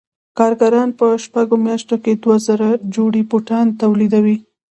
کارګران 0.37 0.89
په 0.99 1.07
شپږو 1.23 1.55
میاشتو 1.65 1.95
کې 2.03 2.11
دوه 2.23 2.37
زره 2.47 2.69
جوړې 2.95 3.21
بوټان 3.29 3.67
تولیدوي 3.81 4.37